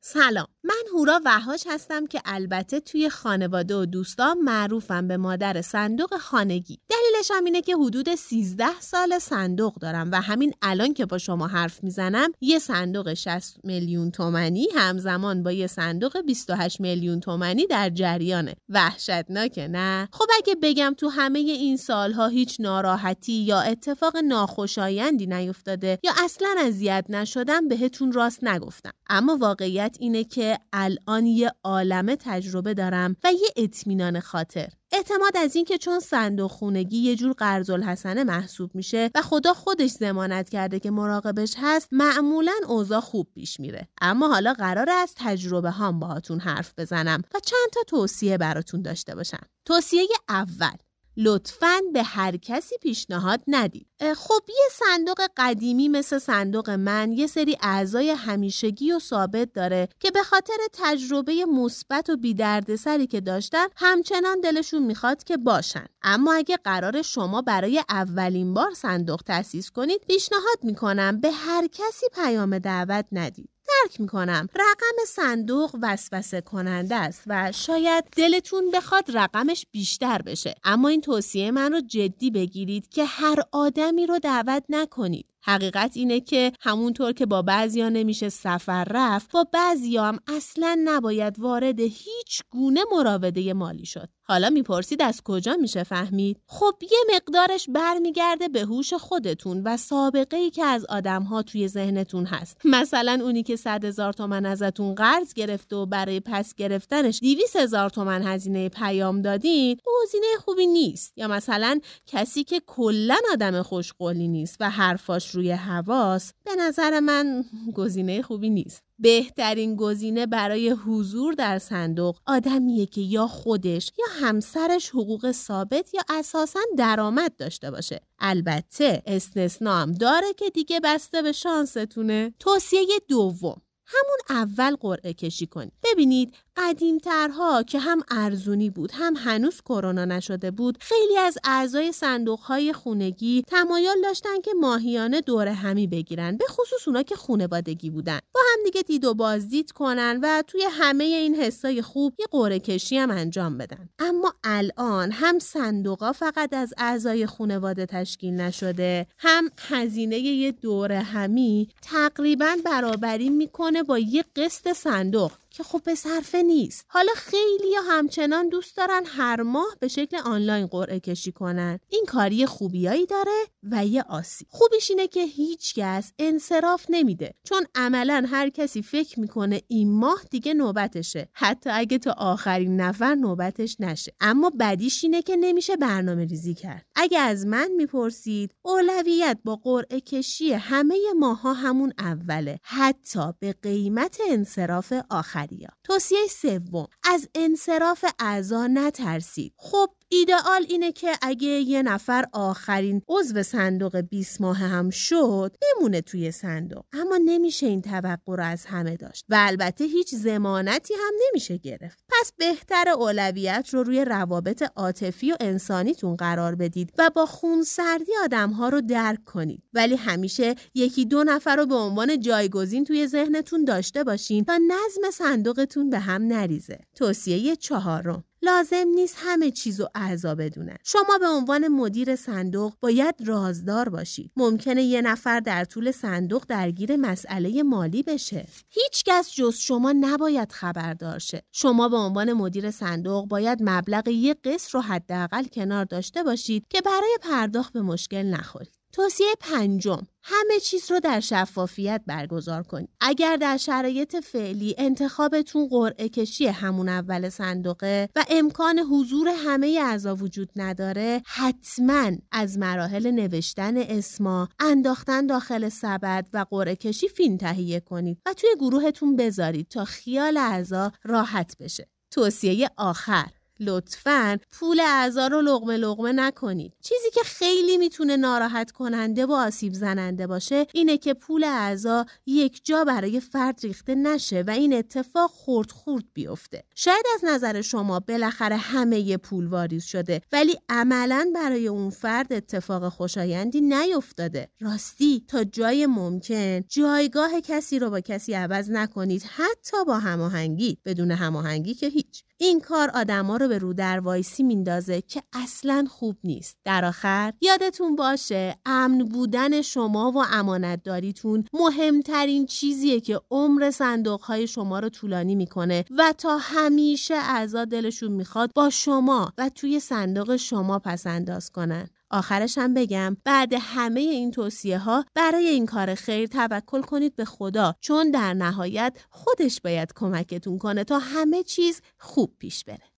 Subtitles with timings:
[0.00, 0.46] سلام.
[0.64, 6.78] من هورا وحاش هستم که البته توی خانواده و دوستان معروفم به مادر صندوق خانگی.
[6.88, 11.46] دلیلش هم اینه که حدود 13 سال صندوق دارم و همین الان که با شما
[11.46, 17.90] حرف می‌زنم یه صندوق 60 میلیون تومنی همزمان با یه صندوق 28 میلیون تومنی در
[17.90, 18.54] جریانه.
[18.68, 25.98] وحشتناکه نه؟ خب اگه بگم تو همه این سالها هیچ ناراحتی یا اتفاق ناخوشایندی نیفتاده
[26.04, 28.92] یا اصلا اذیت نشدم بهتون راست نگفتم.
[29.10, 34.68] اما واقعیت اینه که الان یه عالمه تجربه دارم و یه اطمینان خاطر.
[34.92, 39.90] اعتماد از اینکه چون صندوق خونگی یه جور قرض الحسنه محسوب میشه و خدا خودش
[39.90, 43.88] ضمانت کرده که مراقبش هست معمولا اوضاع خوب پیش میره.
[44.00, 49.14] اما حالا قرار از تجربه هام باهاتون حرف بزنم و چند تا توصیه براتون داشته
[49.14, 49.46] باشم.
[49.64, 50.76] توصیه اول.
[51.22, 53.86] لطفا به هر کسی پیشنهاد ندید.
[54.16, 60.10] خب یه صندوق قدیمی مثل صندوق من یه سری اعضای همیشگی و ثابت داره که
[60.10, 65.86] به خاطر تجربه مثبت و بیدردسری که داشتن همچنان دلشون می‌خواد که باشن.
[66.02, 72.06] اما اگه قرار شما برای اولین بار صندوق تأسیس کنید پیشنهاد می‌کنم به هر کسی
[72.14, 73.50] پیام دعوت ندید.
[73.82, 74.48] درک می‌کنم.
[74.54, 80.54] رقم صندوق وسوسه کننده است و شاید دلتون بخواد رقمش بیشتر بشه.
[80.64, 85.29] اما این توصیه من رو جدی بگیرید که هر آدمی رو دعوت نکنید.
[85.42, 91.38] حقیقت اینه که همونطور که با بعضیا نمیشه سفر رفت با بعضیا هم اصلا نباید
[91.38, 94.08] وارد هیچ گونه مراوده مالی شد.
[94.22, 100.36] حالا می‌پرسید از کجا میشه فهمید؟ خب یه مقدارش برمیگرده به هوش خودتون و سابقه
[100.36, 102.56] ای که از آدمها توی ذهنتون هست.
[102.64, 107.90] مثلا اونی که صد هزار تومن ازتون قرض گرفته و برای پس گرفتنش 200 هزار
[107.90, 111.12] تومن هزینه پیام دادین گزینه خوبی نیست.
[111.18, 117.44] یا مثلا کسی که کلا آدم خوشقولی نیست و حرفاش روی حواس به نظر من
[117.74, 118.82] گزینه خوبی نیست.
[118.98, 126.02] بهترین گزینه برای حضور در صندوق آدمیه که یا خودش یا همسرش حقوق ثابت یا
[126.08, 128.00] اساسا درآمد داشته باشه.
[128.18, 132.34] البته استثنا هم داره که دیگه بسته به شانستونه.
[132.38, 133.60] توصیه دوم.
[133.92, 140.50] همون اول قرعه کشی کنید ببینید قدیمترها که هم ارزونی بود هم هنوز کرونا نشده
[140.50, 146.44] بود خیلی از اعضای صندوق های خونگی تمایل داشتن که ماهیانه دور همی بگیرن به
[146.50, 148.18] خصوص اونا که خونوادگی بودن.
[148.34, 152.58] با هم دیگه دید و بازدید کنن و توی همه این حسای خوب یه قرعه
[152.58, 153.88] کشی هم انجام بدن.
[153.98, 161.68] اما الان هم صندوقا فقط از اعضای خونواده تشکیل نشده هم هزینه یه دور همی
[161.82, 165.32] تقریبا برابری می‌کنه با یه قسط صندوق.
[165.50, 166.84] که خب به صرفه نیست.
[166.88, 171.78] حالا خیلی همچنان دوست دارن هر ماه به شکل آنلاین قرعه کشی کنن.
[171.88, 177.34] این کاری خوبیایی داره و یه آسی خوبیش اینه که هیچ کس انصراف نمیده.
[177.44, 181.28] چون عملا هر کسی فکر می‌کنه این ماه دیگه نوبتشه.
[181.32, 184.12] حتی اگه تا آخرین نفر نوبتش نشه.
[184.20, 186.86] اما بدیش اینه که نمیشه برنامه ریزی کرد.
[186.94, 192.58] اگه از من می‌پرسید اولویت با قرعه کشی همه ماها همون اوله.
[192.62, 195.39] حتی به قیمت انصراف آخر.
[195.84, 199.52] توصیه سوم از انصراف اعضا نترسید.
[199.56, 206.00] خب ایدئال اینه که اگه یه نفر آخرین عضو صندوق 20 ماه هم شد بمونه
[206.00, 206.84] توی صندوق.
[206.92, 211.98] اما نمیشه این توقع رو از همه داشت و البته هیچ زمانتی هم نمیشه گرفت.
[212.08, 218.68] پس بهتر اولویت رو روی روابط عاطفی و انسانیتون قرار بدید و با خونسردی آدمها
[218.68, 219.62] رو درک کنید.
[219.72, 225.10] ولی همیشه یکی دو نفر رو به عنوان جایگزین توی ذهنتون داشته باشین تا نظم
[225.12, 226.78] صندوقتون به هم نریزه.
[226.94, 228.24] توصیه چهارم.
[228.42, 230.76] لازم نیست همه چیزو اعضا بدونن.
[230.84, 236.96] شما به عنوان مدیر صندوق باید رازدار باشید ممکنه یه نفر در طول صندوق درگیر
[236.96, 238.46] مسئله مالی بشه.
[238.68, 241.42] هیچکس جز شما نباید خبردار شه.
[241.52, 246.80] شما به عنوان مدیر صندوق باید مبلغ یه قسط رو حداقل کنار داشته باشید که
[246.80, 248.79] برای پرداخت به مشکل نخورید.
[248.92, 252.88] توصیه پنجم همه چیز رو در شفافیت برگزار کنید.
[253.00, 260.14] اگر در شرایط فعلی انتخابتون قرعه کشی همون اول صندوقه و امکان حضور همه اعضا
[260.14, 267.80] وجود نداره حتما از مراحل نوشتن اسما انداختن داخل سبد و قرعه کشی فیلم تهیه
[267.80, 271.88] کنید و توی گروهتون بذارید تا خیال اعضا راحت بشه.
[272.10, 273.26] توصیه آخر
[273.60, 276.72] لطفا پول اعضا رو لغمه لغمه نکنید.
[276.82, 282.60] چیزی که خیلی می‌تونه ناراحت کننده و آسیب زننده باشه اینه که پول اعضا یک
[282.64, 286.64] جا برای فرد ریخته نشه و این اتفاق خورد خورد بیفته.
[286.74, 292.88] شاید از نظر شما بالاخره همه پول واریز شده ولی عملا برای اون فرد اتفاق
[292.88, 294.48] خوشایندی نیفتاده.
[294.60, 301.10] راستی تا جای ممکن جایگاه کسی رو با کسی عوض نکنید حتی با هماهنگی بدون
[301.10, 302.22] هماهنگی که هیچ.
[302.38, 306.58] این کار آدما رو به رو در وایسی میندازه که اصلا خوب نیست.
[306.64, 314.46] در آخر یادتون باشه امن بودن شما و امانتداریتون مهمترین چیزیه که عمر صندوق های
[314.46, 320.36] شما رو طولانی می‌کنه و تا همیشه اعضا دلشون می‌خواد با شما و توی صندوق
[320.36, 321.88] شما پس انداز کنن.
[322.10, 327.24] آخرش هم بگم بعد همه این توصیه ها برای این کار خیر توکل کنید به
[327.24, 332.82] خدا چون در نهایت خودش باید کمکتون کنه تا همه چیز خوب پیش بره.